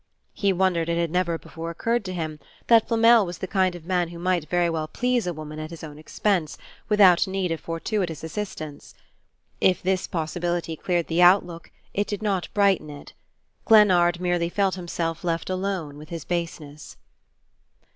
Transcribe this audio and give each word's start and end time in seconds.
He 0.33 0.51
wondered 0.51 0.89
it 0.89 0.97
had 0.97 1.11
never 1.11 1.37
before 1.37 1.69
occurred 1.69 2.03
to 2.05 2.13
him 2.13 2.39
that 2.65 2.87
Flamel 2.87 3.23
was 3.23 3.37
the 3.37 3.45
kind 3.45 3.75
of 3.75 3.85
man 3.85 4.07
who 4.09 4.17
might 4.17 4.49
very 4.49 4.67
well 4.67 4.87
please 4.87 5.27
a 5.27 5.31
woman 5.33 5.59
at 5.59 5.69
his 5.69 5.83
own 5.83 5.99
expense, 5.99 6.57
without 6.89 7.27
need 7.27 7.51
of 7.51 7.59
fortuitous 7.59 8.23
assistance. 8.23 8.95
If 9.59 9.83
this 9.83 10.07
possibility 10.07 10.75
cleared 10.75 11.05
the 11.05 11.21
outlook 11.21 11.69
it 11.93 12.07
did 12.07 12.23
not 12.23 12.49
brighten 12.55 12.89
it. 12.89 13.13
Glennard 13.65 14.19
merely 14.19 14.49
felt 14.49 14.73
himself 14.73 15.23
left 15.23 15.51
alone 15.51 15.99
with 15.99 16.09
his 16.09 16.25
baseness. 16.25 16.97